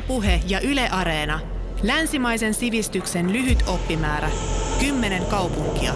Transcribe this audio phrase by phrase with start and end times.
[0.00, 1.40] Ylepuhe ja Yle Areena.
[1.82, 4.30] Länsimaisen sivistyksen lyhyt oppimäärä.
[4.80, 5.94] Kymmenen kaupunkia.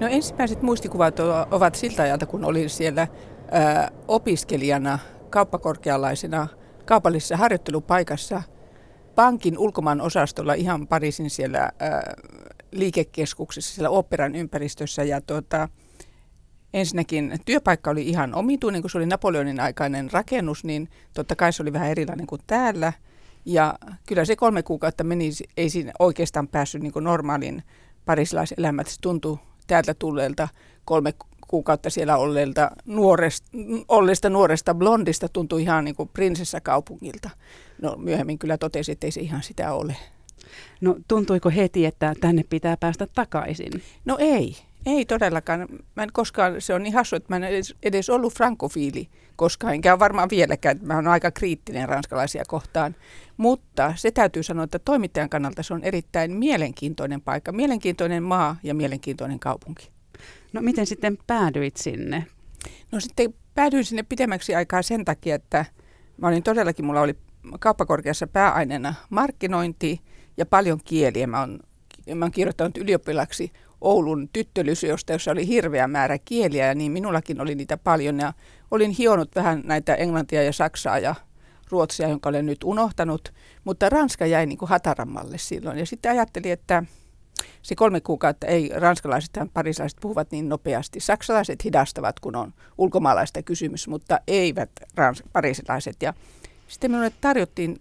[0.00, 3.08] No ensimmäiset muistikuvat ovat siltä ajalta, kun olin siellä
[3.50, 4.98] ää, opiskelijana,
[5.30, 6.48] kauppakorkealaisena,
[6.84, 8.42] kaupallisessa harjoittelupaikassa
[9.14, 12.14] pankin ulkomaan osastolla ihan Pariisin siellä ää,
[12.72, 15.02] liikekeskuksessa, siellä operan ympäristössä.
[15.02, 15.68] Ja tuota,
[16.74, 21.62] ensinnäkin työpaikka oli ihan omituinen, kun se oli Napoleonin aikainen rakennus, niin totta kai se
[21.62, 22.92] oli vähän erilainen kuin täällä.
[23.44, 23.74] Ja
[24.06, 27.62] kyllä se kolme kuukautta meni, ei siinä oikeastaan päässyt niin kuin normaalin
[28.04, 28.86] parilaiselämät.
[28.86, 30.48] Se tuntui täältä tulleelta
[30.84, 31.14] kolme
[31.48, 33.48] kuukautta siellä olleelta nuoresta,
[33.88, 37.30] olleesta nuoresta blondista tuntui ihan niin kuin prinsessakaupungilta.
[37.82, 39.96] No myöhemmin kyllä totesi, että ei se ihan sitä ole.
[40.80, 43.82] No tuntuiko heti, että tänne pitää päästä takaisin?
[44.04, 44.56] No ei,
[44.86, 45.66] ei todellakaan.
[45.96, 49.74] Mä en koskaan, se on niin hassu, että mä en edes, edes ollut frankofiili koskaan,
[49.74, 50.80] enkä ole varmaan vieläkään.
[50.82, 52.96] Mä olen aika kriittinen ranskalaisia kohtaan.
[53.36, 58.74] Mutta se täytyy sanoa, että toimittajan kannalta se on erittäin mielenkiintoinen paikka, mielenkiintoinen maa ja
[58.74, 59.90] mielenkiintoinen kaupunki.
[60.52, 62.26] No miten sitten päädyit sinne?
[62.92, 65.64] No sitten päädyin sinne pidemmäksi aikaa sen takia, että
[66.16, 67.14] mä olin todellakin, mulla oli
[67.60, 70.00] kauppakorkeassa pääaineena markkinointi
[70.36, 71.26] ja paljon kieliä.
[71.26, 71.60] Mä oon,
[72.14, 73.52] mä oon kirjoittanut ylioppilaksi
[73.84, 78.18] Oulun tyttölyseosta, jossa oli hirveä määrä kieliä ja niin minullakin oli niitä paljon.
[78.18, 78.32] Ja
[78.70, 81.14] olin hionut vähän näitä englantia ja saksaa ja
[81.70, 83.32] ruotsia, jonka olen nyt unohtanut,
[83.64, 85.78] mutta ranska jäi niin kuin hatarammalle silloin.
[85.78, 86.82] Ja sitten ajattelin, että
[87.62, 91.00] se kolme kuukautta ei ranskalaiset ja parisalaiset puhuvat niin nopeasti.
[91.00, 95.96] Saksalaiset hidastavat, kun on ulkomaalaista kysymys, mutta eivät rans- parisalaiset.
[96.02, 96.14] Ja
[96.68, 97.80] sitten minulle tarjottiin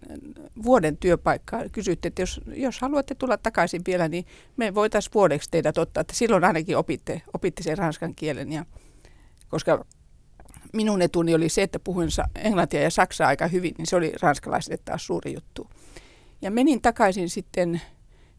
[0.63, 1.69] vuoden työpaikkaa.
[1.71, 4.25] Kysyttiin, että jos, jos haluatte tulla takaisin vielä, niin
[4.57, 6.01] me voitaisiin vuodeksi teidät ottaa.
[6.01, 8.51] Että silloin ainakin opitte, opitte sen ranskan kielen.
[8.51, 8.65] Ja,
[9.49, 9.85] koska
[10.73, 14.77] minun etuni oli se, että puhuin englantia ja saksaa aika hyvin, niin se oli ranskalaisille
[14.85, 15.69] taas suuri juttu.
[16.41, 17.81] Ja menin takaisin sitten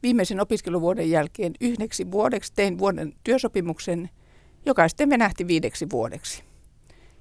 [0.02, 4.10] viimeisen opiskeluvuoden jälkeen yhdeksi vuodeksi, tein vuoden työsopimuksen,
[4.66, 6.42] joka sitten venähti viideksi vuodeksi.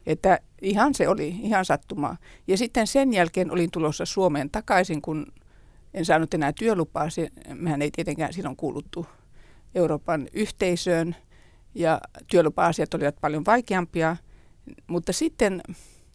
[0.06, 2.18] Että ihan se oli, ihan sattumaa.
[2.48, 5.26] Ja sitten sen jälkeen olin tulossa Suomeen takaisin, kun
[5.94, 7.10] en saanut enää työlupaa.
[7.10, 9.06] Se, mehän ei tietenkään silloin kuuluttu
[9.76, 11.16] Euroopan yhteisöön
[11.76, 14.18] ja työlupa-asiat olivat paljon vaikeampia.
[14.88, 15.62] Mutta sitten,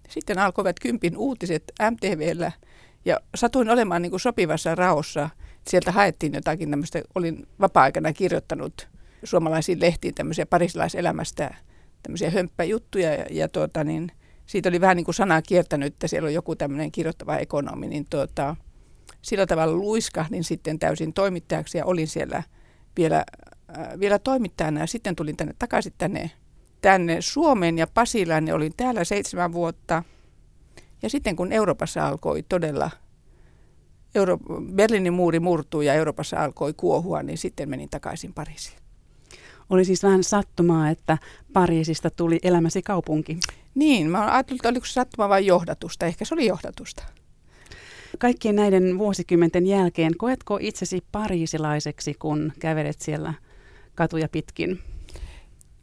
[0.09, 2.53] sitten alkoivat kympin uutiset MTVllä
[3.05, 5.31] ja satuin olemaan niin kuin sopivassa raossa.
[5.69, 8.89] Sieltä haettiin jotakin tämmöistä, olin vapaa-aikana kirjoittanut
[9.25, 11.55] suomalaisiin lehtiin tämmöisiä parisilaiselämästä
[12.03, 14.13] tämmöisiä hömppäjuttuja ja, ja tuota, niin,
[14.47, 18.07] siitä oli vähän niin kuin sanaa kiertänyt, että siellä on joku tämmöinen kirjoittava ekonomi, niin
[18.11, 18.57] tuota,
[19.23, 22.43] sillä tavalla luiskahdin sitten täysin toimittajaksi ja olin siellä
[22.97, 23.25] vielä,
[23.79, 26.31] äh, vielä toimittajana ja sitten tulin tänne takaisin tänne,
[26.81, 30.03] tänne Suomeen ja Pasilaan ja olin täällä seitsemän vuotta.
[31.03, 32.91] Ja sitten kun Euroopassa alkoi todella,
[34.15, 34.39] Euro-
[34.75, 38.79] Berliinin muuri murtui ja Euroopassa alkoi kuohua, niin sitten menin takaisin Pariisiin.
[39.71, 41.19] Oli siis vähän sattumaa, että
[41.53, 43.39] Pariisista tuli elämäsi kaupunki.
[43.75, 46.07] Niin, mä ajattelin, että oliko se sattuma vai johdatusta.
[46.07, 47.03] Ehkä se oli johdatusta.
[48.19, 53.35] Kaikkien näiden vuosikymmenten jälkeen, koetko itsesi pariisilaiseksi, kun kävelet siellä
[53.95, 54.79] katuja pitkin?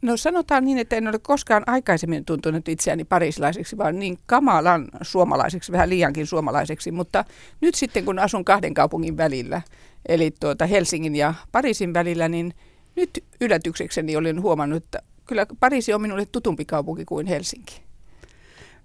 [0.02, 5.72] No sanotaan niin, että en ole koskaan aikaisemmin tuntunut itseäni pariisilaiseksi, vaan niin kamalan suomalaiseksi,
[5.72, 6.92] vähän liiankin suomalaiseksi.
[6.92, 7.24] Mutta
[7.60, 9.62] nyt sitten kun asun kahden kaupungin välillä,
[10.08, 12.54] eli tuota Helsingin ja Pariisin välillä, niin
[12.96, 17.82] nyt yllätyksekseni olin huomannut, että kyllä Pariisi on minulle tutumpi kaupunki kuin Helsinki.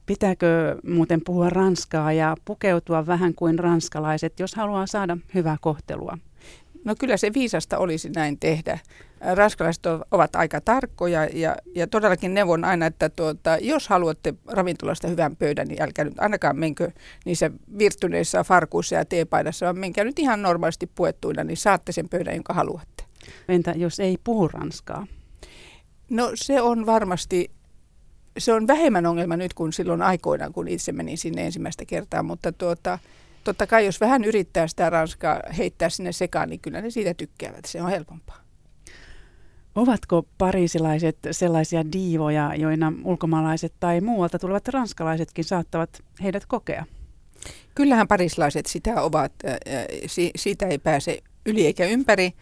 [0.05, 6.17] Pitääkö muuten puhua ranskaa ja pukeutua vähän kuin ranskalaiset, jos haluaa saada hyvää kohtelua?
[6.85, 8.79] No kyllä se viisasta olisi näin tehdä.
[9.35, 15.35] Ranskalaiset ovat aika tarkkoja ja, ja todellakin neuvon aina, että tuota, jos haluatte ravintolasta hyvän
[15.35, 16.91] pöydän, niin älkää nyt ainakaan menkö
[17.25, 22.35] niissä virtyneissä farkuissa ja teepaidassa, vaan menkää nyt ihan normaalisti puettuina, niin saatte sen pöydän,
[22.35, 23.00] jonka haluatte.
[23.49, 25.07] Entä jos ei puhu ranskaa?
[26.09, 27.51] No se on varmasti,
[28.37, 32.51] se on vähemmän ongelma nyt kuin silloin aikoinaan, kun itse menin sinne ensimmäistä kertaa, mutta
[32.51, 32.99] tuota,
[33.43, 37.65] totta kai jos vähän yrittää sitä ranskaa heittää sinne sekaan, niin kyllä ne siitä tykkäävät,
[37.65, 38.41] se on helpompaa.
[39.75, 46.85] Ovatko pariisilaiset sellaisia diivoja, joina ulkomaalaiset tai muualta tulevat ranskalaisetkin saattavat heidät kokea?
[47.75, 49.31] Kyllähän parislaiset sitä ovat,
[50.35, 52.33] siitä ei pääse yli eikä ympäri.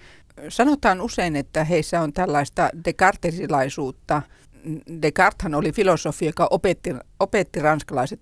[0.50, 4.22] Sanotaan usein, että heissä on tällaista dekartesilaisuutta.
[5.02, 8.20] Descarteshan oli filosofi, joka opetti, opetti ranskalaiset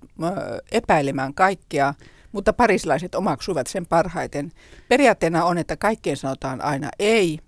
[0.71, 1.93] epäilemään kaikkea,
[2.31, 4.51] mutta parislaiset omaksuivat sen parhaiten.
[4.87, 7.39] Periaatteena on, että kaikkeen sanotaan aina ei,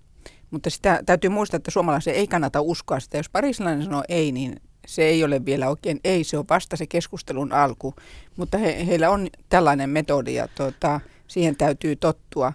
[0.50, 3.16] mutta sitä täytyy muistaa, että suomalaisen ei kannata uskoa sitä.
[3.16, 6.86] Jos parislainen sanoo ei, niin se ei ole vielä oikein ei, se on vasta se
[6.86, 7.94] keskustelun alku,
[8.36, 12.52] mutta he, heillä on tällainen metodi ja tuota, siihen täytyy tottua.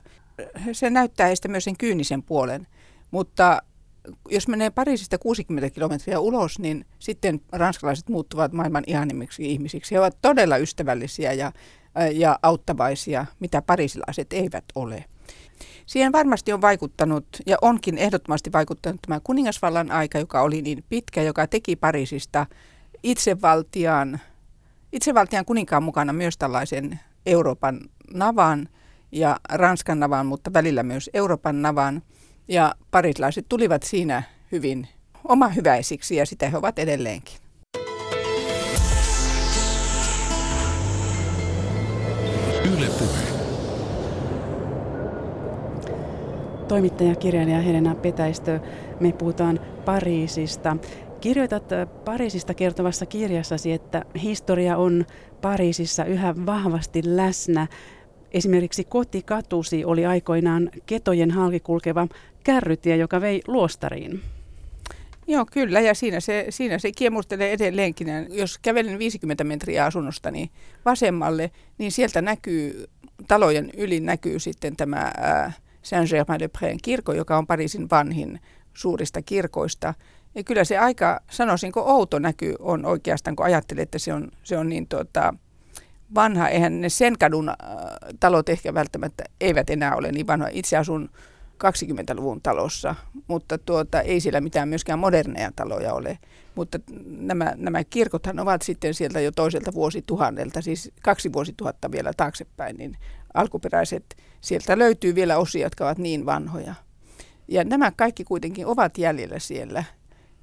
[0.72, 2.68] Se näyttää heistä myös sen kyynisen puolen,
[3.12, 3.62] mutta
[4.30, 9.96] jos menee Pariisista 60 kilometriä ulos, niin sitten ranskalaiset muuttuvat maailman ihanimmiksi ihmisiksi.
[9.96, 11.52] He ovat todella ystävällisiä ja,
[12.14, 15.06] ja auttavaisia, mitä parisilaiset eivät ole.
[15.86, 21.22] Siihen varmasti on vaikuttanut ja onkin ehdottomasti vaikuttanut tämä kuningasvallan aika, joka oli niin pitkä,
[21.22, 22.46] joka teki Pariisista
[23.04, 24.20] itsevaltiaan,
[24.94, 27.80] itsevaltiaan kuninkaan mukana myös tällaisen Euroopan
[28.14, 28.70] navan
[29.16, 32.02] ja Ranskan navan, mutta välillä myös Euroopan navan.
[32.48, 34.88] Ja parislaiset tulivat siinä hyvin
[35.28, 37.36] oma hyväisiksi ja sitä he ovat edelleenkin.
[42.74, 43.26] Yle puhe.
[46.68, 48.60] Toimittaja, kirjailija Helena Petäistö,
[49.00, 50.78] me puhutaan Pariisista.
[51.22, 55.06] Kirjoitat äh, Pariisista kertovassa kirjassasi, että historia on
[55.42, 57.68] Pariisissa yhä vahvasti läsnä.
[58.36, 62.08] Esimerkiksi kotikatusi oli aikoinaan ketojen halki kulkeva
[62.44, 64.22] kärrytie, joka vei luostariin.
[65.28, 68.08] Joo, kyllä, ja siinä se, siinä se kiemustelee edelleenkin.
[68.30, 70.52] Jos kävelen 50 metriä asunnostani
[70.86, 72.86] vasemmalle, niin sieltä näkyy,
[73.28, 75.12] talojen yli näkyy sitten tämä
[75.82, 78.40] Saint-Germain-de-Prén kirkko, joka on Pariisin vanhin
[78.74, 79.94] suurista kirkoista.
[80.36, 84.58] Ja kyllä se aika, sanoisinko, outo näky on oikeastaan, kun ajattelee, että se on, se
[84.58, 85.34] on niin tuota,
[86.16, 86.50] vanha.
[86.50, 87.56] Eihän ne sen kadun äh,
[88.20, 90.52] talot ehkä välttämättä eivät enää ole niin vanhoja.
[90.54, 91.10] Itse asun
[91.64, 92.96] 20-luvun talossa,
[93.28, 96.20] mutta tuota, ei siellä mitään myöskään moderneja taloja ole.
[96.56, 102.78] Mutta nämä, nämä kirkothan ovat sitten sieltä jo toiselta vuosituhannelta, siis kaksi vuosituhatta vielä taaksepäin,
[102.78, 102.98] niin
[103.34, 106.76] alkuperäiset, sieltä löytyy vielä osia, jotka ovat niin vanhoja.
[107.48, 109.84] Ja nämä kaikki kuitenkin ovat jäljellä siellä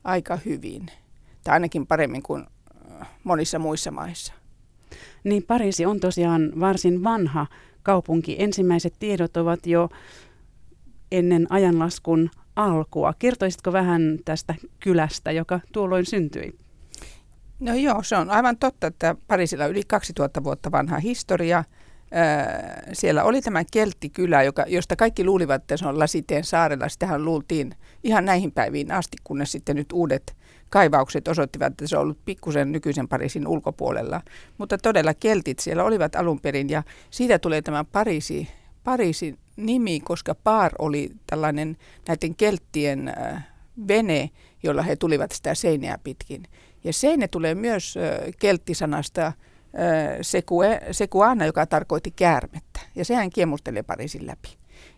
[0.05, 0.87] aika hyvin,
[1.44, 2.47] tai ainakin paremmin kuin
[3.25, 4.42] monissa muissa maissa.
[5.25, 7.47] Niin Pariisi on tosiaan varsin vanha
[7.83, 8.37] kaupunki.
[8.39, 9.89] Ensimmäiset tiedot ovat jo
[11.12, 13.15] ennen ajanlaskun alkua.
[13.19, 16.53] Kertoisitko vähän tästä kylästä, joka tuolloin syntyi?
[17.61, 21.65] No joo, se on aivan totta, että Pariisilla on yli 2000 vuotta vanha historia.
[22.93, 26.88] Siellä oli tämä Kelttikylä, joka, josta kaikki luulivat, että se on Lasiteen saarella.
[26.88, 27.75] Sitähän luultiin
[28.05, 30.37] ihan näihin päiviin asti, kunnes sitten nyt uudet
[30.70, 34.20] kaivaukset osoittivat, että se on ollut pikkusen nykyisen Pariisin ulkopuolella.
[34.59, 38.49] Mutta todella keltit siellä olivat alun perin ja siitä tulee tämä Pariisi,
[38.85, 41.76] Pariisin nimi, koska Paar oli tällainen
[42.08, 43.12] näiden kelttien
[43.88, 44.31] vene,
[44.62, 46.43] jolla he tulivat sitä seinää pitkin.
[46.85, 47.94] Ja seine tulee myös
[48.38, 49.35] kelttisanasta äh,
[50.90, 52.80] sekuana, joka tarkoitti käärmettä.
[52.94, 54.48] Ja sehän kiemustelee Pariisin läpi.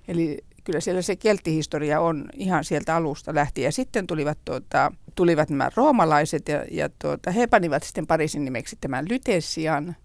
[0.08, 3.64] Eli kyllä siellä se kelttihistoria on ihan sieltä alusta lähtien.
[3.64, 8.76] Ja sitten tulivat, tuota, tulivat nämä roomalaiset ja, ja tuota, he panivat sitten Pariisin nimeksi
[8.80, 9.96] tämän Lytessian.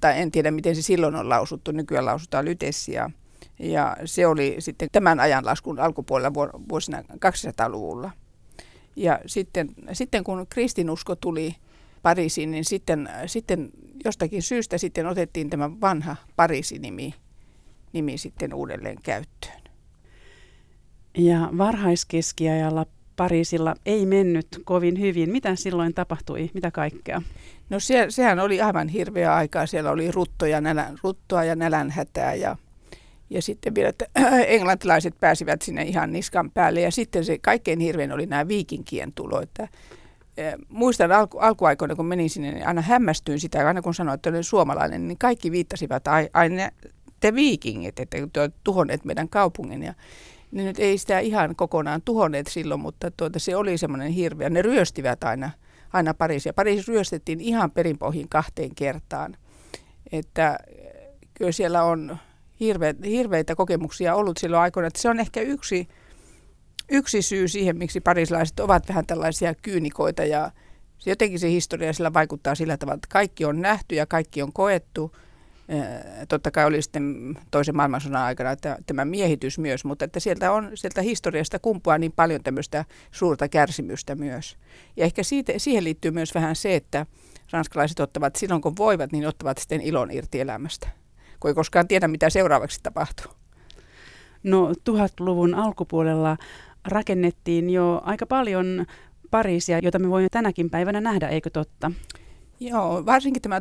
[0.00, 1.72] Tai en tiedä, miten se silloin on lausuttu.
[1.72, 3.10] Nykyään lausutaan Lytessia.
[3.58, 6.34] Ja se oli sitten tämän ajanlaskun alkupuolella
[6.68, 8.10] vuosina 200-luvulla.
[8.96, 11.56] Ja sitten, sitten kun kristinusko tuli
[12.02, 13.70] Pariisiin, niin sitten, sitten
[14.04, 17.14] jostakin syystä sitten otettiin tämä vanha Pariisi-nimi
[17.92, 19.60] nimi sitten uudelleen käyttöön.
[21.18, 22.86] Ja varhaiskeskiajalla
[23.16, 25.30] Pariisilla ei mennyt kovin hyvin.
[25.30, 26.50] Mitä silloin tapahtui?
[26.54, 27.22] Mitä kaikkea?
[27.70, 29.66] No se, sehän oli aivan hirveä aikaa.
[29.66, 32.56] Siellä oli ruttoja, nälän, ruttoa ja nälänhätää ja
[33.32, 34.06] ja sitten vielä, että
[34.46, 36.80] englantilaiset pääsivät sinne ihan niskan päälle.
[36.80, 39.40] Ja sitten se kaikkein hirvein oli nämä viikinkien tulo.
[39.40, 39.68] Että,
[40.68, 44.44] muistan alku, alkuaikoina, kun menin sinne, niin aina hämmästyin sitä, aina kun sanoin, että olen
[44.44, 46.70] suomalainen, niin kaikki viittasivat aina
[47.20, 49.82] te viikingit, että te olette tuhonneet meidän kaupungin.
[49.82, 49.94] Ja
[50.52, 54.50] ne nyt ei sitä ihan kokonaan tuhonneet silloin, mutta tuota, se oli semmoinen hirveä.
[54.50, 55.50] Ne ryöstivät aina,
[55.92, 56.52] aina Pariisia.
[56.52, 59.36] Pariisi ryöstettiin ihan perinpohjin kahteen kertaan.
[60.12, 60.58] Että
[61.34, 62.18] kyllä siellä on
[62.60, 64.86] hirve, hirveitä kokemuksia ollut silloin aikoina.
[64.86, 65.88] Että se on ehkä yksi,
[66.90, 70.50] yksi syy siihen, miksi parislaiset ovat vähän tällaisia kyynikoita ja
[70.98, 74.52] se jotenkin se historia sillä vaikuttaa sillä tavalla, että kaikki on nähty ja kaikki on
[74.52, 75.16] koettu.
[76.28, 78.56] Totta kai oli sitten toisen maailmansodan aikana
[78.86, 84.14] tämä miehitys myös, mutta että sieltä, on, sieltä historiasta kumpuaa niin paljon tämmöistä suurta kärsimystä
[84.14, 84.56] myös.
[84.96, 87.06] Ja ehkä siitä, siihen liittyy myös vähän se, että
[87.52, 90.88] ranskalaiset ottavat silloin kun voivat, niin ottavat sitten ilon irti elämästä
[91.40, 93.32] kun ei koskaan tiedä, mitä seuraavaksi tapahtuu.
[94.42, 96.36] No 1000-luvun alkupuolella
[96.88, 98.86] rakennettiin jo aika paljon
[99.30, 101.92] Pariisia, jota me voimme tänäkin päivänä nähdä, eikö totta?
[102.60, 103.60] Joo, varsinkin tämä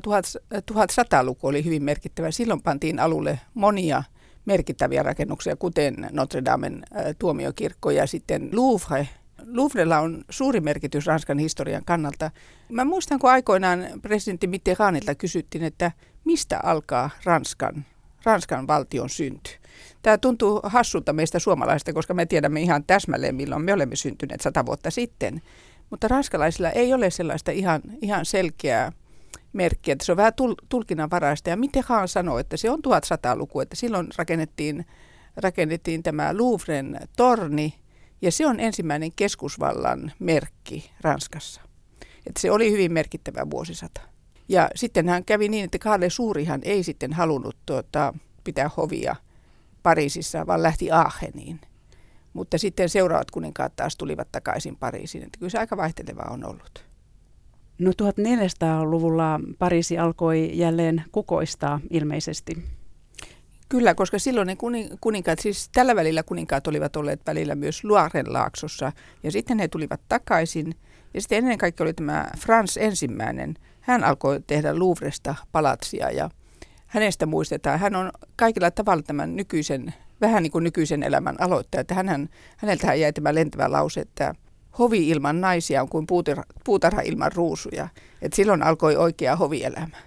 [0.71, 2.31] 1100-luku oli hyvin merkittävä.
[2.31, 4.03] Silloin pantiin alulle monia
[4.45, 6.85] merkittäviä rakennuksia, kuten Notre Damen
[7.19, 9.09] tuomiokirkko ja sitten Louvre,
[9.45, 12.31] Louvrella on suuri merkitys Ranskan historian kannalta.
[12.69, 15.91] Mä muistan, kun aikoinaan presidentti Mitterrandilta kysyttiin, että
[16.25, 17.85] mistä alkaa Ranskan,
[18.23, 19.51] Ranskan valtion synty.
[20.01, 24.65] Tämä tuntuu hassulta meistä suomalaisista, koska me tiedämme ihan täsmälleen, milloin me olemme syntyneet sata
[24.65, 25.41] vuotta sitten.
[25.89, 28.91] Mutta ranskalaisilla ei ole sellaista ihan, ihan selkeää
[29.53, 31.49] merkkiä, että se on vähän tul- tulkinnanvaraista.
[31.49, 34.85] Ja Mitterrand sanoi, että se on 1100-luku, että silloin rakennettiin,
[35.35, 37.73] rakennettiin tämä Louvren torni,
[38.21, 41.61] ja se on ensimmäinen keskusvallan merkki Ranskassa.
[42.27, 44.01] Että se oli hyvin merkittävä vuosisata.
[44.49, 48.13] Ja sitten hän kävi niin, että Karle Suurihan ei sitten halunnut tuota,
[48.43, 49.15] pitää hovia
[49.83, 51.59] Pariisissa, vaan lähti Aacheniin.
[52.33, 55.23] Mutta sitten seuraavat kuninkaat taas tulivat takaisin Pariisiin.
[55.23, 56.85] Että kyllä se aika vaihtelevaa on ollut.
[57.79, 62.63] No 1400-luvulla Pariisi alkoi jälleen kukoistaa ilmeisesti.
[63.69, 64.57] Kyllä, koska silloin ne
[65.01, 68.91] kuninkaat, siis tällä välillä kuninkaat olivat olleet välillä myös Luaren laaksossa
[69.23, 70.75] ja sitten he tulivat takaisin.
[71.13, 73.55] Ja sitten ennen kaikkea oli tämä Frans ensimmäinen.
[73.89, 76.29] Hän alkoi tehdä Louvresta palatsia ja
[76.87, 77.79] hänestä muistetaan.
[77.79, 81.81] Hän on kaikilla tavalla tämän nykyisen, vähän niin kuin nykyisen elämän aloittaja.
[81.81, 84.35] Että hän, häneltä jäi tämä lentävä lause, että
[84.79, 87.87] hovi ilman naisia on kuin puutarha, puutarha ilman ruusuja.
[88.21, 89.97] Et silloin alkoi oikea hovielämä.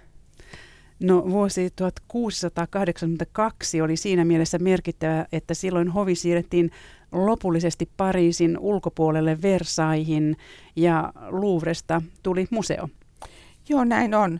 [0.99, 6.71] No vuosi 1682 oli siinä mielessä merkittävä, että silloin hovi siirrettiin
[7.11, 10.37] lopullisesti Pariisin ulkopuolelle Versaihin
[10.75, 12.87] ja Louvresta tuli museo.
[13.69, 14.39] Joo, näin on.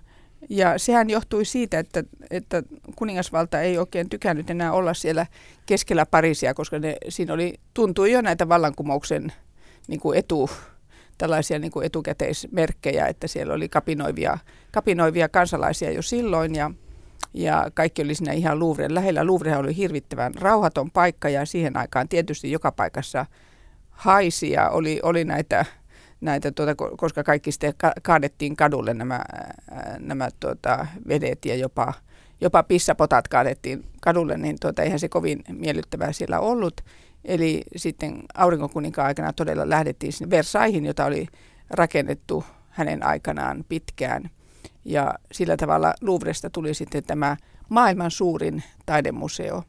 [0.49, 2.63] Ja sehän johtui siitä, että, että
[2.95, 5.25] kuningasvalta ei oikein tykännyt enää olla siellä
[5.65, 9.33] keskellä Pariisia, koska ne, siinä oli, tuntui jo näitä vallankumouksen
[9.87, 10.49] niin kuin etu,
[11.17, 14.37] tällaisia niin kuin etukäteismerkkejä, että siellä oli kapinoivia,
[14.71, 16.71] kapinoivia kansalaisia jo silloin ja,
[17.33, 19.27] ja kaikki oli siinä ihan Louvren lähellä.
[19.27, 23.25] Louvre oli hirvittävän rauhaton paikka ja siihen aikaan tietysti joka paikassa
[23.89, 25.65] haisi ja oli, oli näitä,
[26.23, 29.21] näitä tuota, koska kaikki sitten kaadettiin kadulle nämä,
[29.99, 31.93] nämä tuota, vedet ja jopa,
[32.41, 36.81] jopa pissapotat kaadettiin kadulle, niin tuota, eihän se kovin miellyttävää siellä ollut.
[37.25, 41.27] Eli sitten aurinkokuninkaan aikana todella lähdettiin sinne Versaihin, jota oli
[41.69, 44.29] rakennettu hänen aikanaan pitkään.
[44.85, 47.37] Ja sillä tavalla Louvresta tuli sitten tämä
[47.69, 49.63] maailman suurin taidemuseo.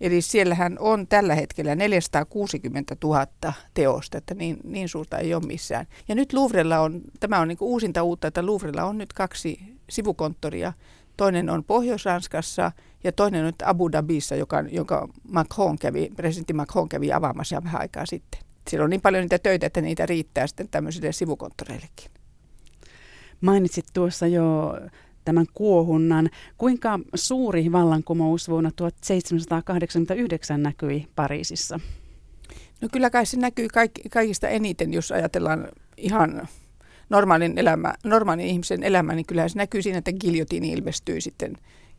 [0.00, 3.26] Eli siellähän on tällä hetkellä 460 000
[3.74, 5.86] teosta, että niin, niin suurta ei ole missään.
[6.08, 9.58] Ja nyt Louvrella on, tämä on niin uusinta uutta, että Louvrella on nyt kaksi
[9.90, 10.72] sivukonttoria.
[11.16, 12.72] Toinen on Pohjois-Ranskassa
[13.04, 17.80] ja toinen on nyt Abu Dhabissa, joka, jonka Macron kävi, presidentti Macron kävi avaamassa vähän
[17.80, 18.40] aikaa sitten.
[18.68, 22.10] Siellä on niin paljon niitä töitä, että niitä riittää sitten tämmöisille sivukonttoreillekin.
[23.40, 24.74] Mainitsit tuossa jo
[25.26, 26.30] tämän kuohunnan.
[26.58, 31.80] Kuinka suuri vallankumous vuonna 1789 näkyi Pariisissa?
[32.80, 33.68] No kyllä kai se näkyy
[34.10, 36.48] kaikista eniten, jos ajatellaan ihan
[37.10, 41.56] normaalin, elämä, normaalin ihmisen elämä, niin kyllähän se näkyy siinä, että giljotiini ilmestyy sitten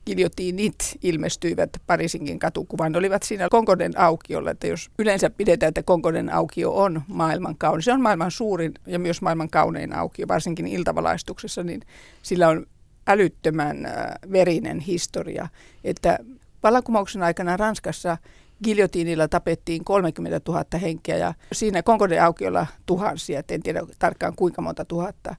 [0.08, 6.76] giljotiinit ilmestyivät Pariisinkin katukuvan, olivat siinä Konkoden aukiolla, että jos yleensä pidetään, että Konkoden aukio
[6.76, 11.82] on maailman kaunein, se on maailman suurin ja myös maailman kaunein aukio, varsinkin iltavalaistuksessa, niin
[12.22, 12.66] sillä on
[13.08, 13.94] älyttömän äh,
[14.32, 15.48] verinen historia,
[15.84, 16.20] että
[16.64, 18.18] vallankumouksen aikana Ranskassa
[18.64, 24.86] giljotiinilla tapettiin 30 000 henkeä ja siinä Konkoden aukiolla tuhansia, en tiedä tarkkaan kuinka monta
[24.86, 25.36] tuhatta,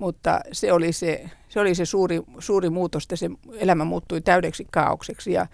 [0.00, 4.66] mutta se oli se, se, oli se suuri, suuri muutos, että se elämä muuttui täydeksi
[4.70, 5.32] kaaukseksi.
[5.32, 5.46] Ja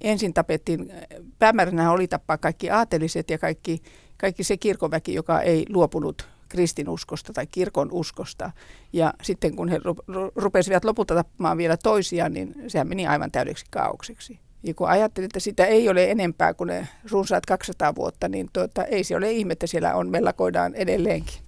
[0.00, 0.92] ensin tapettiin,
[1.38, 3.82] päämääränä oli tappaa kaikki aateliset ja kaikki,
[4.16, 8.50] kaikki se kirkonväki, joka ei luopunut kristinuskosta tai kirkon uskosta.
[8.92, 9.80] Ja sitten kun he
[10.34, 14.38] rupesivat lopulta tappamaan vielä toisiaan, niin sehän meni aivan täydeksi kaaukseksi.
[14.62, 18.84] Ja kun ajattelin, että sitä ei ole enempää kuin ne runsaat 200 vuotta, niin tuota,
[18.84, 21.44] ei se ole ihme, että siellä on, mellakoidaan edelleenkin.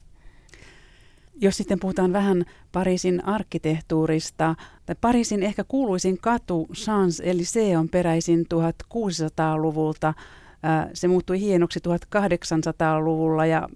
[1.40, 4.54] Jos sitten puhutaan vähän Pariisin arkkitehtuurista,
[4.86, 10.14] tai Pariisin ehkä kuuluisin katu Champs-Élysées on peräisin 1600-luvulta.
[10.94, 13.68] Se muuttui hienoksi 1800-luvulla ja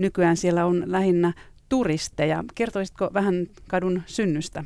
[0.00, 1.32] nykyään siellä on lähinnä
[1.68, 2.44] turisteja.
[2.54, 4.64] Kertoisitko vähän kadun synnystä?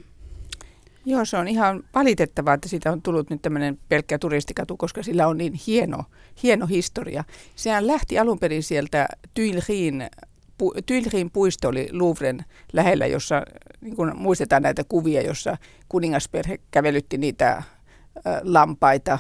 [1.04, 5.26] Joo, se on ihan valitettavaa, että siitä on tullut nyt tämmöinen pelkkä turistikatu, koska sillä
[5.26, 6.04] on niin hieno,
[6.42, 7.24] hieno historia.
[7.56, 10.08] Sehän lähti alun perin sieltä Tuilerin,
[10.58, 10.74] pu,
[11.32, 13.42] puisto oli Louvren lähellä, jossa
[13.80, 15.56] niin kun muistetaan näitä kuvia, jossa
[15.88, 17.62] kuningasperhe kävelytti niitä ä,
[18.42, 19.18] lampaita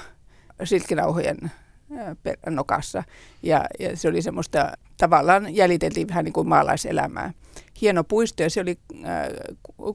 [0.64, 1.38] silkkirauhojen
[2.50, 3.02] nokassa.
[3.42, 7.32] Ja, ja se oli semmoista, tavallaan jäljiteltiin vähän niin kuin maalaiselämää.
[7.80, 8.78] Hieno puisto ja se oli,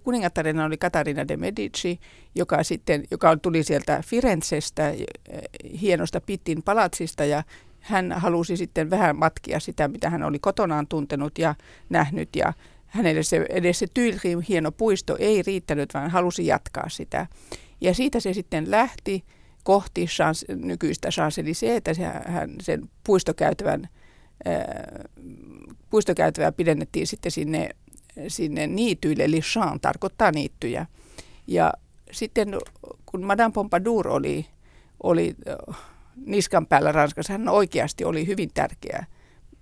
[0.03, 1.99] kuningattarina oli Katarina de Medici,
[2.35, 4.93] joka sitten, joka tuli sieltä Firenzestä,
[5.81, 7.43] hienosta Pittin palatsista ja
[7.79, 11.55] hän halusi sitten vähän matkia sitä, mitä hän oli kotonaan tuntenut ja
[11.89, 12.53] nähnyt ja
[12.87, 17.27] hänelle se, edes se Tuilerin hieno puisto ei riittänyt, vaan halusi jatkaa sitä.
[17.81, 19.23] Ja siitä se sitten lähti
[19.69, 23.89] kohti Chans, nykyistä Champs-Élysées, se, hän sen puistokäytävän,
[24.45, 25.05] ää,
[25.89, 27.69] puistokäytävää pidennettiin sitten sinne,
[28.27, 30.85] sinne niityille, eli Champs tarkoittaa niittyjä.
[31.47, 31.73] Ja
[32.11, 32.57] sitten
[33.05, 34.45] kun Madame Pompadour oli,
[35.03, 35.35] oli
[36.25, 39.05] niskan päällä Ranskassa, hän oikeasti oli hyvin tärkeä.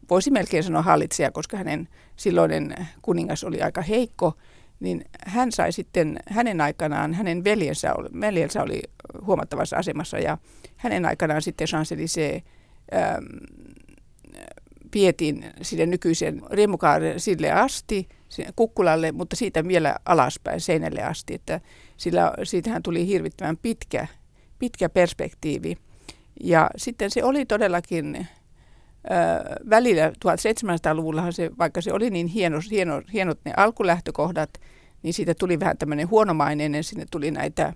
[0.10, 4.34] Voisi melkein sanoa hallitsija, koska hänen silloinen kuningas oli aika heikko,
[4.80, 8.82] niin hän sai sitten hänen aikanaan, hänen veljensä oli, veljensä oli
[9.26, 10.38] huomattavassa asemassa ja
[10.78, 12.42] hänen aikanaan sitten Champs-Élysées
[12.94, 13.26] ähm,
[14.94, 21.62] vietiin sinne nykyisen riemukaaren sille asti, sinne kukkulalle, mutta siitä vielä alaspäin seinälle asti, että
[21.98, 24.08] sillä, siitähän tuli hirvittävän pitkä,
[24.60, 25.78] pitkä perspektiivi.
[26.44, 28.28] Ja sitten se oli todellakin
[29.70, 34.50] välillä 1700-luvullahan se, vaikka se oli niin hieno, hieno, hienot ne alkulähtökohdat,
[35.04, 37.74] niin siitä tuli vähän tämmöinen huonomaineinen, sinne tuli näitä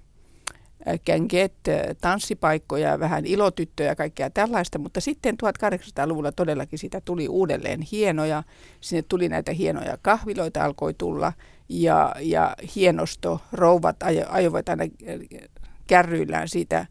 [1.06, 1.54] känget,
[2.02, 8.44] tanssipaikkoja, vähän ilotyttöjä ja kaikkea tällaista, mutta sitten 1800-luvulla todellakin siitä tuli uudelleen hienoja.
[8.82, 11.34] Sinne tuli näitä hienoja kahviloita alkoi tulla
[11.70, 14.84] ja, ja hienosto, rouvat ajo, ajoivat aina
[15.88, 16.86] kärryillään siitä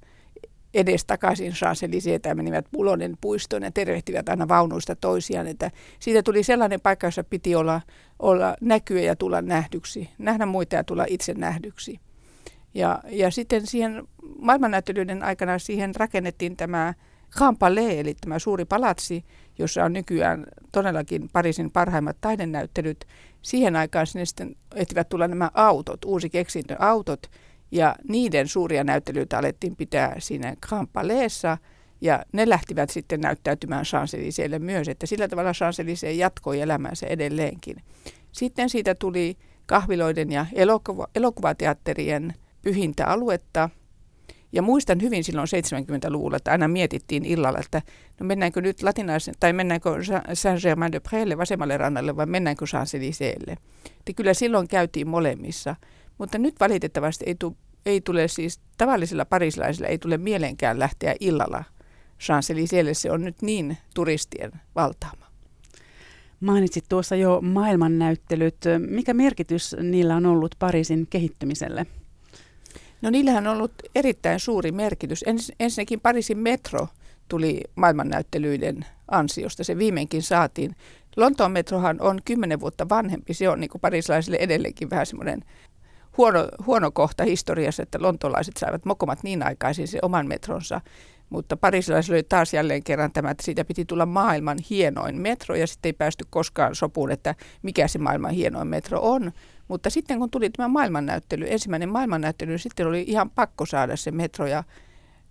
[0.75, 1.83] edes takaisin champs
[2.25, 5.47] ja menivät Pulonen puistoon ja tervehtivät aina vaunuista toisiaan.
[5.47, 7.81] Että siitä tuli sellainen paikka, jossa piti olla,
[8.19, 12.01] olla näkyä ja tulla nähdyksi, nähdä muita ja tulla itse nähdyksi.
[12.75, 14.09] Ja, ja sitten siihen
[14.39, 16.95] maailmannäyttelyiden aikana siihen rakennettiin tämä
[17.59, 19.25] Palais, eli tämä suuri palatsi,
[19.59, 23.07] jossa on nykyään todellakin Pariisin parhaimmat taidenäyttelyt.
[23.43, 27.31] Siihen aikaan sinne sitten ehtivät tulla nämä autot, uusi keksintö autot,
[27.73, 31.59] ja niiden suuria näyttelyitä alettiin pitää siinä Grand Palaisissa,
[32.01, 34.13] ja ne lähtivät sitten näyttäytymään champs
[34.59, 37.77] myös, että sillä tavalla champs jatkoi elämänsä edelleenkin.
[38.33, 39.37] Sitten siitä tuli
[39.67, 43.71] kahviloiden ja elokuva, elokuvateatterien pyhintä aluetta.
[44.53, 47.83] Ja muistan hyvin silloin 70-luvulla, että aina mietittiin illalla, että
[48.21, 49.91] no mennäänkö nyt latinaisen, tai mennäänkö
[50.35, 53.57] Saint-Germain-de-Prélle vasemmalle rannalle vai mennäänkö Champs-Élysées'lle.
[53.99, 55.77] Että kyllä silloin käytiin molemmissa.
[56.19, 61.65] Mutta nyt valitettavasti ei, tu, ei tule siis tavallisilla parislaisilla ei tule mieleenkään lähteä illalla
[62.21, 62.95] Champs-Élysées'lle.
[62.95, 65.27] Se on nyt niin turistien valtaama.
[66.41, 68.57] Mainitsit tuossa jo maailmannäyttelyt.
[68.89, 71.87] Mikä merkitys niillä on ollut Pariisin kehittymiselle?
[73.03, 75.25] No niillähän on ollut erittäin suuri merkitys.
[75.27, 76.89] Ens, ensinnäkin Pariisin metro
[77.29, 79.65] tuli maailmannäyttelyiden ansiosta.
[79.65, 80.77] Se viimeinkin saatiin.
[81.17, 83.35] Lontoon metrohan on kymmenen vuotta vanhempi.
[83.35, 85.45] Se on niin kuin parislaisille edelleenkin vähän semmoinen
[86.21, 90.81] huono, huono kohta historiassa, että lontolaiset saivat mokomat niin aikaisin se oman metronsa.
[91.31, 95.67] Mutta parisilaisille oli taas jälleen kerran tämä, että siitä piti tulla maailman hienoin metro ja
[95.67, 99.33] sitten ei päästy koskaan sopuun, että mikä se maailman hienoin metro on.
[99.69, 104.11] Mutta sitten kun tuli tämä maailmannäyttely, ensimmäinen maailmannäyttely, niin sitten oli ihan pakko saada se
[104.11, 104.47] metro.
[104.47, 104.65] Ja,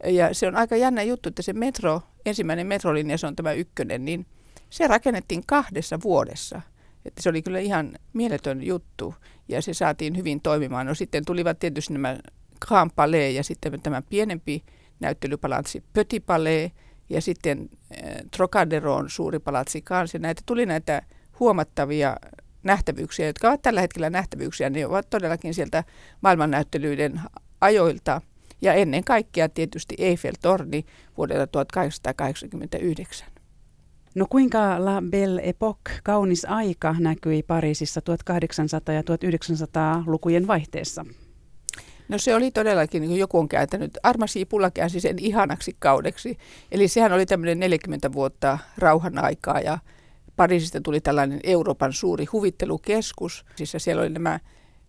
[0.05, 4.05] ja se on aika jännä juttu, että se metro, ensimmäinen metrolinja, se on tämä ykkönen,
[4.05, 4.25] niin
[4.69, 6.61] se rakennettiin kahdessa vuodessa.
[7.09, 9.15] Että se oli kyllä ihan mieletön juttu
[9.47, 10.85] ja se saatiin hyvin toimimaan.
[10.85, 12.17] No sitten tulivat tietysti nämä
[12.67, 14.63] Grand Palais ja sitten tämä pienempi
[14.99, 16.71] näyttelypalatsi Petit Palais
[17.09, 20.19] ja sitten äh, Trocaderon suuri palatsi kanssa.
[20.19, 21.01] Näitä tuli näitä
[21.39, 22.17] huomattavia
[22.63, 25.83] nähtävyyksiä, jotka ovat tällä hetkellä nähtävyyksiä, ne ovat todellakin sieltä
[26.21, 27.21] maailmannäyttelyiden
[27.61, 28.21] ajoilta.
[28.61, 30.85] Ja ennen kaikkea tietysti Eiffel-torni
[31.17, 33.38] vuodelta 1889.
[34.15, 38.01] No kuinka La Belle Époque, kaunis aika, näkyi Pariisissa
[38.89, 41.05] 1800- ja 1900-lukujen vaihteessa?
[42.09, 46.37] No se oli todellakin, niin kuin joku on kääntänyt, Armasi Pulla käänsi sen ihanaksi kaudeksi.
[46.71, 49.79] Eli sehän oli tämmöinen 40 vuotta rauhan aikaa ja
[50.35, 53.45] Pariisista tuli tällainen Euroopan suuri huvittelukeskus.
[53.55, 54.39] Siis siellä oli nämä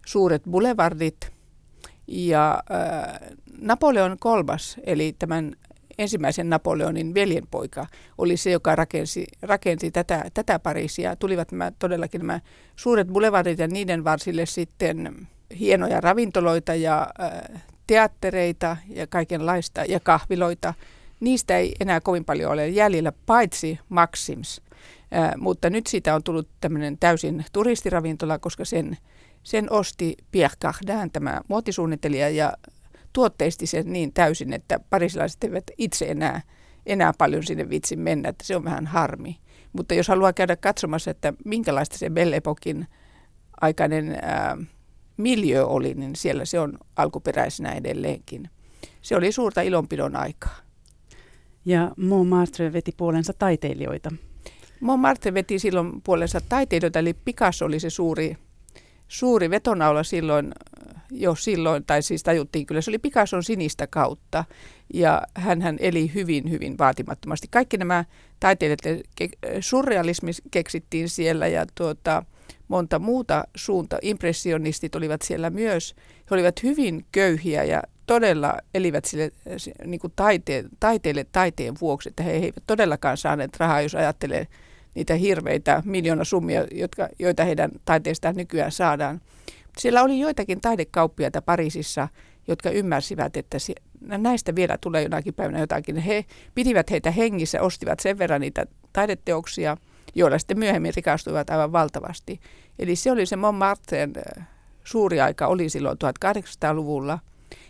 [0.06, 1.32] suuret boulevardit.
[2.08, 3.20] Ja äh,
[3.58, 5.56] Napoleon kolmas, eli tämän
[6.00, 7.86] ensimmäisen Napoleonin veljenpoika,
[8.18, 11.16] oli se, joka rakensi, rakensi tätä, tätä Pariisia.
[11.16, 12.40] Tulivat nämä, todellakin nämä
[12.76, 20.74] suuret boulevardit ja niiden varsille sitten hienoja ravintoloita ja äh, teattereita ja kaikenlaista ja kahviloita.
[21.20, 24.60] Niistä ei enää kovin paljon ole jäljellä, paitsi Maxims,
[25.12, 28.98] Ää, mutta nyt siitä on tullut tämmöinen täysin turistiravintola, koska sen,
[29.42, 32.52] sen osti Pierre Cardin, tämä muotisuunnittelija, ja
[33.12, 36.40] tuotteisti sen niin täysin, että parisilaiset eivät itse enää,
[36.86, 39.38] enää paljon sinne vitsi mennä, että se on vähän harmi.
[39.72, 42.86] Mutta jos haluaa käydä katsomassa, että minkälaista se Belle Epokin
[43.60, 44.56] aikainen ää,
[45.16, 48.50] miljö oli, niin siellä se on alkuperäisenä edelleenkin.
[49.02, 50.56] Se oli suurta ilonpidon aikaa.
[51.64, 54.10] Ja Montmartre veti puolensa taiteilijoita.
[54.80, 58.36] Montmartre veti silloin puolensa taiteilijoita, eli Picasso oli se suuri,
[59.10, 60.52] suuri vetonaula silloin,
[61.10, 64.44] jo silloin, tai siis tajuttiin kyllä, se oli Picasson sinistä kautta.
[64.94, 67.48] Ja hän eli hyvin, hyvin vaatimattomasti.
[67.50, 68.04] Kaikki nämä
[68.40, 69.04] taiteilijat,
[69.60, 72.24] surrealismi keksittiin siellä ja tuota,
[72.68, 73.98] monta muuta suunta.
[74.02, 75.94] Impressionistit olivat siellä myös.
[76.30, 79.30] He olivat hyvin köyhiä ja todella elivät sille
[79.84, 84.46] niin kuin taite, taiteelle taiteen vuoksi, että he eivät todellakaan saaneet rahaa, jos ajattelee
[84.94, 89.20] niitä hirveitä miljoonasummia, jotka, joita heidän taiteestaan nykyään saadaan.
[89.78, 92.08] Siellä oli joitakin taidekauppiaita Pariisissa,
[92.48, 93.58] jotka ymmärsivät, että
[94.00, 95.96] näistä vielä tulee jonakin päivänä jotakin.
[95.96, 96.24] He
[96.54, 99.76] pitivät heitä hengissä, ostivat sen verran niitä taideteoksia,
[100.14, 102.40] joilla sitten myöhemmin rikastuivat aivan valtavasti.
[102.78, 104.12] Eli se oli se Montmartren
[104.84, 107.18] suuri aika, oli silloin 1800-luvulla.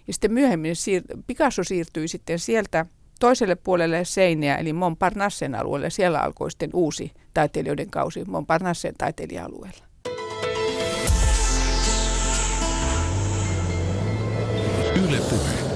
[0.07, 2.87] Ja sitten myöhemmin siir- Picasso siirtyi sitten sieltä
[3.21, 5.91] toiselle puolelle Seiniä, eli Montparnassen alueelle.
[5.91, 9.85] Siellä alkoi sitten uusi taiteilijoiden kausi Montparnassen taiteilija-alueella.
[15.09, 15.71] Yle Puhe.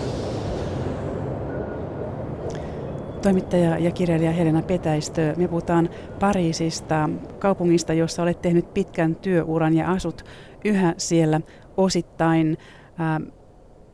[3.23, 9.91] Toimittaja ja kirjailija Helena Petäistö, me puhutaan Pariisista, kaupungista, jossa olet tehnyt pitkän työuran ja
[9.91, 10.25] asut
[10.65, 11.41] yhä siellä
[11.77, 12.59] osittain.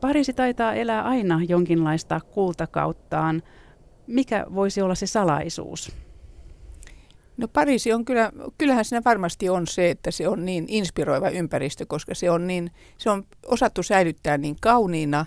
[0.01, 3.43] Pariisi taitaa elää aina jonkinlaista kultakauttaan.
[4.07, 5.91] Mikä voisi olla se salaisuus?
[7.37, 11.85] No Pariisi on kyllä, kyllähän siinä varmasti on se, että se on niin inspiroiva ympäristö,
[11.85, 15.25] koska se on, niin, se on osattu säilyttää niin kauniina,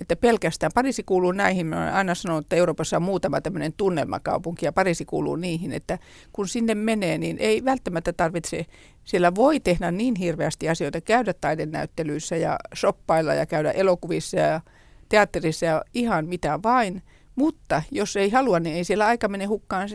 [0.00, 1.66] että pelkästään Pariisi kuuluu näihin.
[1.66, 5.98] Mä olen aina sanonut, että Euroopassa on muutama tämmöinen tunnelmakaupunki ja Pariisi kuuluu niihin, että
[6.32, 8.66] kun sinne menee, niin ei välttämättä tarvitse,
[9.04, 14.60] siellä voi tehdä niin hirveästi asioita, käydä taidenäyttelyissä ja shoppailla ja käydä elokuvissa ja
[15.08, 17.02] teatterissa ja ihan mitä vain–
[17.36, 19.88] mutta jos ei halua, niin ei siellä aika mene hukkaan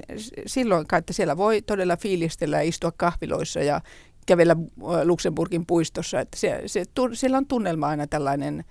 [0.45, 3.81] silloin, että siellä voi todella fiilistellä ja istua kahviloissa ja
[4.25, 4.55] kävellä
[5.03, 6.19] Luxemburgin puistossa.
[6.19, 8.63] Että se, se, siellä on tunnelma aina tällainen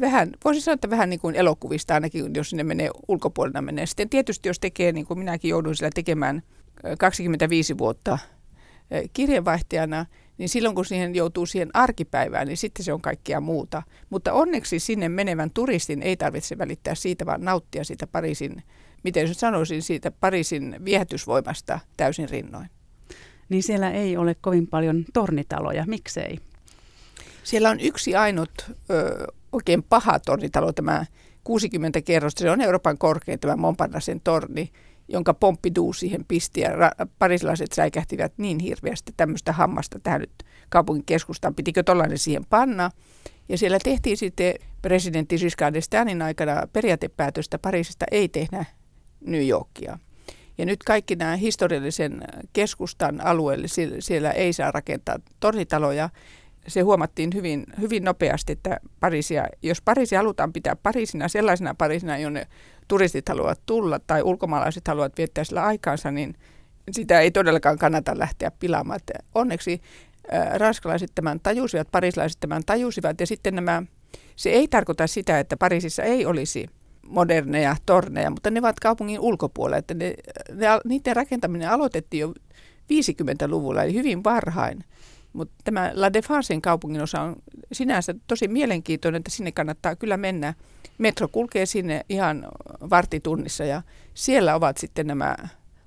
[0.00, 3.86] vähän, voisi sanoa, että vähän niin kuin elokuvista ainakin, jos sinne menee ulkopuolella menee.
[3.86, 6.42] Sitten tietysti jos tekee, niin kuin minäkin joudun siellä tekemään
[6.98, 8.18] 25 vuotta
[9.12, 10.06] kirjeenvaihtajana,
[10.38, 13.82] niin silloin kun siihen joutuu siihen arkipäivään, niin sitten se on kaikkea muuta.
[14.10, 18.62] Mutta onneksi sinne menevän turistin ei tarvitse välittää siitä, vaan nauttia siitä Pariisin,
[19.04, 22.70] miten sanoisin, siitä Pariisin viehätysvoimasta täysin rinnoin.
[23.48, 26.38] Niin siellä ei ole kovin paljon tornitaloja, miksei?
[27.42, 28.50] Siellä on yksi ainut
[28.90, 31.06] ö, oikein paha tornitalo, tämä
[31.44, 32.42] 60 kerrosta.
[32.42, 34.72] Se on Euroopan korkein tämä Montparnassen torni
[35.08, 41.04] jonka Pompidou siihen pisti ja ra- parisilaiset säikähtivät niin hirveästi tämmöistä hammasta tähän nyt kaupungin
[41.04, 41.54] keskustaan.
[41.54, 42.90] Pitikö tollainen siihen panna?
[43.48, 48.64] Ja siellä tehtiin sitten presidentti Giscard d'Estaingin aikana periaatepäätöstä Pariisista ei tehdä
[49.20, 49.98] New Yorkia.
[50.58, 52.20] Ja nyt kaikki nämä historiallisen
[52.52, 53.66] keskustan alueelle,
[54.00, 56.10] siellä ei saa rakentaa tornitaloja.
[56.68, 62.46] Se huomattiin hyvin, hyvin nopeasti, että Pariisia, jos Pariisi halutaan pitää Pariisina sellaisena Pariisina, jonne
[62.88, 66.34] turistit haluavat tulla tai ulkomaalaiset haluavat viettää sillä aikaansa, niin
[66.90, 68.96] sitä ei todellakaan kannata lähteä pilaamaan.
[68.96, 69.80] Että onneksi
[70.30, 73.82] ää, ranskalaiset tämän tajusivat, parislaiset tämän tajusivat ja sitten nämä,
[74.36, 76.66] se ei tarkoita sitä, että Pariisissa ei olisi
[77.06, 79.78] moderneja torneja, mutta ne ovat kaupungin ulkopuolella.
[79.78, 80.14] Että ne,
[80.52, 82.34] ne, niiden rakentaminen aloitettiin jo
[82.92, 84.84] 50-luvulla, eli hyvin varhain.
[85.38, 87.36] Mutta tämä La Défensen kaupungin osa on
[87.72, 90.54] sinänsä tosi mielenkiintoinen, että sinne kannattaa kyllä mennä.
[90.98, 92.48] Metro kulkee sinne ihan
[92.90, 93.82] vartitunnissa ja
[94.14, 95.36] siellä ovat sitten nämä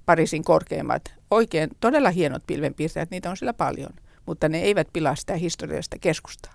[0.06, 3.94] Pariisin korkeimmat, oikein todella hienot pilvenpiirtäjät, niitä on siellä paljon,
[4.26, 6.54] mutta ne eivät pilaa sitä historiallista keskustaa.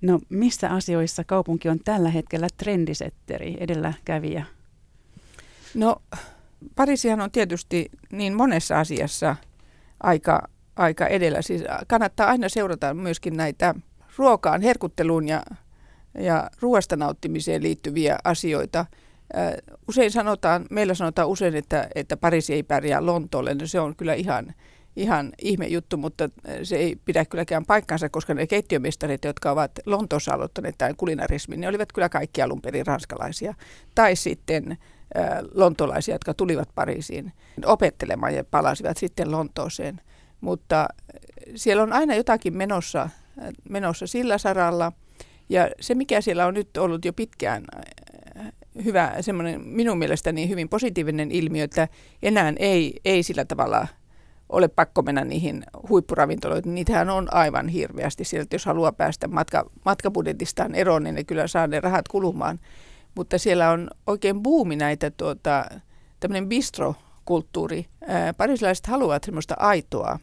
[0.00, 4.44] No missä asioissa kaupunki on tällä hetkellä trendisetteri, edelläkävijä?
[5.74, 5.96] No
[6.74, 9.36] Pariisihan on tietysti niin monessa asiassa
[10.02, 11.42] aika aika edellä.
[11.42, 13.74] Siis kannattaa aina seurata myöskin näitä
[14.16, 15.42] ruokaan, herkutteluun ja,
[16.18, 18.86] ja ruoasta nauttimiseen liittyviä asioita.
[19.88, 23.54] Usein sanotaan, meillä sanotaan usein, että, että Pariisi ei pärjää Lontoolle.
[23.54, 24.54] No se on kyllä ihan,
[24.96, 26.28] ihan ihme juttu, mutta
[26.62, 31.68] se ei pidä kylläkään paikkansa, koska ne keittiömestarit, jotka ovat Lontoossa aloittaneet tämän kulinarismin, ne
[31.68, 33.54] olivat kyllä kaikki alun perin ranskalaisia.
[33.94, 34.78] Tai sitten
[35.54, 37.32] lontolaisia, jotka tulivat Pariisiin
[37.64, 40.00] opettelemaan ja palasivat sitten Lontooseen.
[40.40, 40.88] Mutta
[41.54, 43.08] siellä on aina jotakin menossa,
[43.68, 44.92] menossa sillä saralla.
[45.48, 48.52] Ja se, mikä siellä on nyt ollut jo pitkään äh,
[48.84, 51.88] hyvä, semmoinen minun mielestäni hyvin positiivinen ilmiö, että
[52.22, 53.86] enää ei, ei sillä tavalla
[54.48, 56.74] ole pakko mennä niihin huippuravintoloihin.
[56.74, 61.66] Niitähän on aivan hirveästi sieltä, jos haluaa päästä matka, matkabudjetistaan eroon, niin ne kyllä saa
[61.66, 62.58] ne rahat kulumaan.
[63.14, 65.64] mutta siellä on oikein buumi näitä tuota,
[66.20, 67.86] tämmöinen bistrokulttuuri.
[68.36, 70.18] Parisilaiset haluavat semmoista aitoa,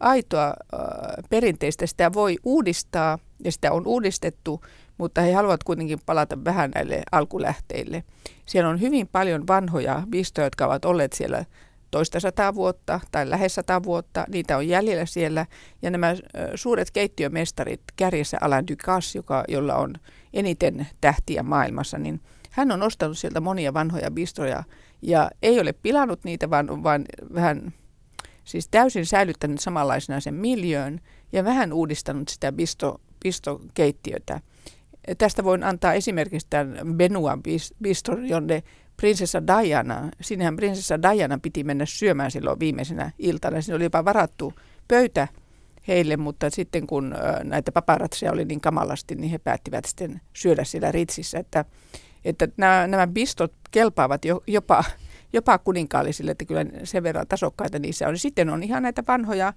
[0.00, 0.84] aitoa äh,
[1.30, 1.86] perinteistä.
[1.86, 4.60] Sitä voi uudistaa ja sitä on uudistettu,
[4.98, 8.04] mutta he haluavat kuitenkin palata vähän näille alkulähteille.
[8.46, 11.44] Siellä on hyvin paljon vanhoja bistroja, jotka ovat olleet siellä
[11.90, 14.24] toista sataa vuotta tai lähes sata vuotta.
[14.28, 15.46] Niitä on jäljellä siellä.
[15.82, 16.14] Ja nämä
[16.54, 19.94] suuret keittiömestarit, kärjessä Alain Ducasse, joka, jolla on
[20.32, 24.64] eniten tähtiä maailmassa, niin hän on ostanut sieltä monia vanhoja bistroja
[25.02, 27.72] ja ei ole pilannut niitä, vaan, vaan vähän
[28.44, 31.00] siis täysin säilyttänyt samanlaisena sen miljöön
[31.32, 34.40] ja vähän uudistanut sitä bisto, bistokeittiötä.
[35.18, 37.42] Tästä voin antaa esimerkiksi tämän Benuan
[37.82, 38.62] bistron, jonne
[38.96, 43.60] prinsessa Diana, sinnehän prinsessa Diana piti mennä syömään silloin viimeisenä iltana.
[43.60, 44.54] Siinä oli jopa varattu
[44.88, 45.28] pöytä
[45.88, 50.92] heille, mutta sitten kun näitä paparatseja oli niin kamalasti, niin he päättivät sitten syödä siellä
[50.92, 51.38] Ritsissä.
[51.38, 51.64] Että,
[52.24, 54.84] että nämä, nämä bistot kelpaavat jo, jopa,
[55.34, 58.18] jopa kuninkaallisille, että kyllä sen verran tasokkaita niissä on.
[58.18, 59.52] Sitten on ihan näitä vanhoja,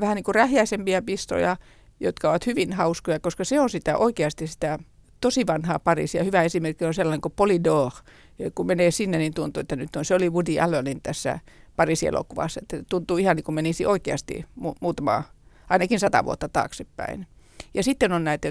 [0.00, 1.56] vähän niin kuin rähjäisempiä bistoja,
[2.00, 4.78] jotka ovat hyvin hauskoja, koska se on sitä oikeasti sitä
[5.20, 6.24] tosi vanhaa Pariisia.
[6.24, 7.92] Hyvä esimerkki on sellainen kuin Polydor.
[8.38, 11.38] Ja kun menee sinne, niin tuntuu, että nyt on, se oli Woody Allenin tässä
[11.76, 12.60] Pariisi-elokuvassa.
[12.62, 15.22] Että tuntuu ihan niin kuin menisi oikeasti mu- muutama,
[15.68, 17.26] ainakin sata vuotta taaksepäin.
[17.74, 18.48] Ja sitten on näitä,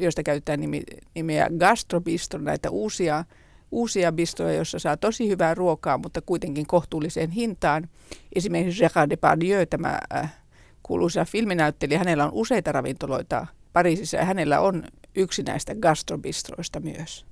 [0.00, 0.82] joista käytetään nimi,
[1.14, 3.24] nimeä gastrobistro, näitä uusia,
[3.70, 7.88] uusia bistroja, joissa saa tosi hyvää ruokaa, mutta kuitenkin kohtuulliseen hintaan.
[8.34, 10.34] Esimerkiksi Gérard Depardieu, tämä äh,
[10.82, 17.26] kuuluisa filminäyttelijä, hänellä on useita ravintoloita Pariisissa ja hänellä on yksi näistä gastrobistroista myös.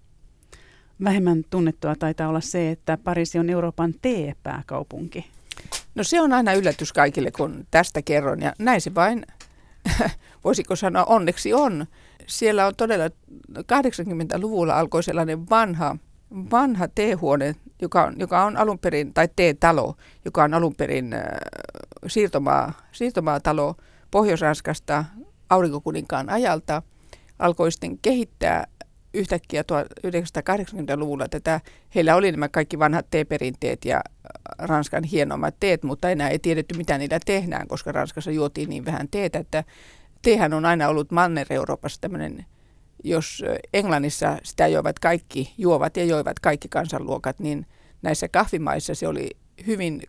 [1.05, 5.27] Vähemmän tunnettua taitaa olla se, että Pariisi on Euroopan teepääkaupunki.
[5.95, 8.41] No se on aina yllätys kaikille, kun tästä kerron.
[8.41, 9.27] Ja näin se vain,
[10.45, 11.87] voisiko sanoa, onneksi on.
[12.27, 13.05] Siellä on todella,
[13.59, 15.97] 80-luvulla alkoi sellainen vanha,
[16.51, 21.23] vanha teehuone, joka on, joka on alun perin, tai teetalo, joka on alun perin äh,
[22.07, 23.77] siirtomaa, siirtomaatalo
[24.11, 25.05] Pohjois-Ranskasta
[25.51, 26.83] aurinkokuninkaan ajalta.
[27.39, 28.67] Alkoi sitten kehittää
[29.15, 31.61] yhtäkkiä 1980-luvulla tätä,
[31.95, 34.03] heillä oli nämä kaikki vanhat teeperinteet ja äh,
[34.59, 39.09] Ranskan hienommat teet, mutta enää ei tiedetty mitä niillä tehdään, koska Ranskassa juotiin niin vähän
[39.11, 39.65] teetä, että
[40.23, 42.47] tehän on aina ollut Manner-Euroopassa tämmöinen,
[43.05, 47.67] jos Englannissa sitä joivat kaikki, juovat ja joivat kaikki kansanluokat, niin
[48.03, 49.31] näissä kahvimaissa se oli
[49.67, 50.03] hyvin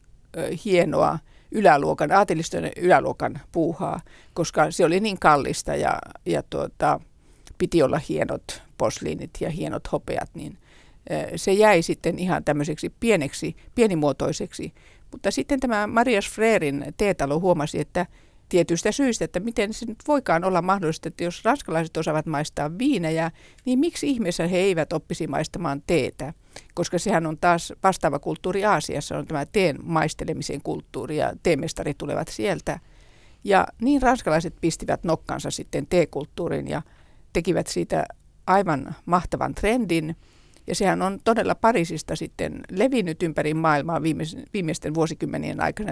[0.65, 1.19] hienoa
[1.51, 4.01] yläluokan, aateliston yläluokan puuhaa,
[4.34, 6.99] koska se oli niin kallista ja, ja tuota,
[7.58, 10.58] piti olla hienot posliinit ja hienot hopeat, niin
[11.36, 14.73] se jäi sitten ihan tämmöiseksi pieneksi, pienimuotoiseksi.
[15.12, 18.06] Mutta sitten tämä Marias Freerin teetalo huomasi, että
[18.54, 23.32] tietystä syistä, että miten se nyt voikaan olla mahdollista, että jos ranskalaiset osaavat maistaa viinejä,
[23.66, 26.34] niin miksi ihmeessä he eivät oppisi maistamaan teetä?
[26.74, 32.28] Koska sehän on taas vastaava kulttuuri Aasiassa, on tämä teen maistelemisen kulttuuri ja teemestarit tulevat
[32.28, 32.80] sieltä.
[33.44, 36.82] Ja niin ranskalaiset pistivät nokkansa sitten teekulttuuriin ja
[37.34, 38.06] tekivät siitä
[38.48, 40.16] aivan mahtavan trendin.
[40.68, 44.02] Ja sehän on todella Pariisista sitten levinnyt ympäri maailmaa
[44.54, 45.92] viimeisten vuosikymmenien aikana.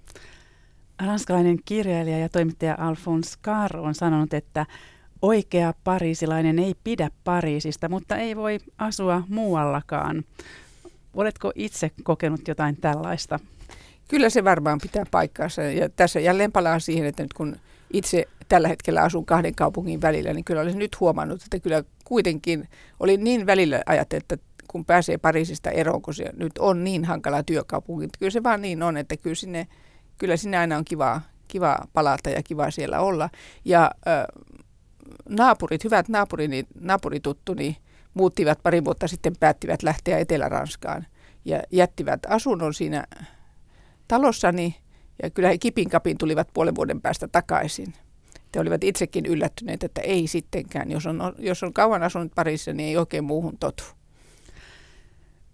[1.06, 4.66] Ranskalainen kirjailija ja toimittaja Alphonse Carr on sanonut, että
[5.22, 10.24] oikea pariisilainen ei pidä Pariisista, mutta ei voi asua muuallakaan.
[11.14, 13.40] Oletko itse kokenut jotain tällaista?
[14.08, 15.62] Kyllä se varmaan pitää paikkaansa.
[15.62, 17.56] Ja tässä jälleen palaan siihen, että nyt kun
[17.94, 22.70] itse tällä hetkellä asun kahden kaupungin välillä, niin kyllä olisin nyt huomannut, että kyllä kuitenkin
[23.00, 27.44] oli niin välillä ajatellut, että kun pääsee Pariisista eroon, kun se nyt on niin hankala
[27.44, 28.08] työkaupunki.
[28.20, 29.68] Kyllä se vaan niin on, että kyllä sinne,
[30.22, 33.30] kyllä sinne aina on kiva, kiva palata ja kiva siellä olla.
[33.66, 34.26] Ja äh,
[35.30, 37.78] naapurit, hyvät naapurini, naapurituttuni
[38.14, 41.06] muuttivat pari vuotta sitten, päättivät lähteä Etelä-Ranskaan
[41.46, 43.04] ja jättivät asunnon siinä
[44.08, 44.76] talossani
[45.24, 47.94] ja kyllä he kipin kapin tulivat puolen vuoden päästä takaisin.
[48.52, 50.92] Te olivat itsekin yllättyneet, että ei sittenkään.
[50.92, 53.84] Jos on, jos on kauan asunut parissa, niin ei oikein muuhun totu.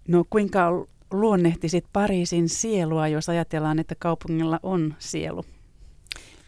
[0.08, 5.46] No kuinka luonnehtisit Pariisin sielua, jos ajatellaan, että kaupungilla on sielu?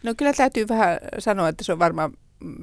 [0.02, 2.12] No kyllä täytyy vähän sanoa, että se on varmaan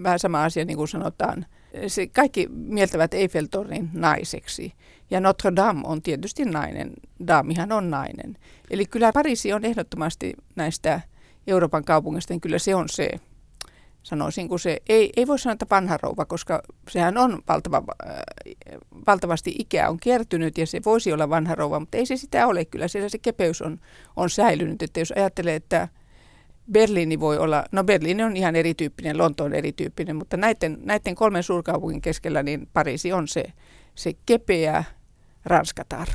[0.03, 1.45] vähän sama asia niin kuin sanotaan.
[1.87, 4.73] Se kaikki mieltävät Eiffeltornin naiseksi.
[5.11, 6.93] Ja Notre Dame on tietysti nainen.
[7.27, 8.37] Damihan on nainen.
[8.69, 11.01] Eli kyllä Pariisi on ehdottomasti näistä
[11.47, 13.09] Euroopan kaupungista, niin kyllä se on se,
[14.07, 18.15] sanoisin, kun se ei, ei voi sanoa, että vanha rouva, koska sehän on valtava, äh,
[19.07, 22.65] valtavasti ikää on kertynyt ja se voisi olla vanha rouva, mutta ei se sitä ole.
[22.65, 23.79] Kyllä siellä se kepeys on,
[24.15, 25.87] on säilynyt, että jos ajattelee, että
[26.71, 31.43] Berliini voi olla, no Berliini on ihan erityyppinen, Lonto on erityyppinen, mutta näiden, näiden kolmen
[31.43, 33.43] suurkaupungin keskellä niin Pariisi on se,
[33.95, 34.83] se kepeä
[35.45, 36.07] ranskatar.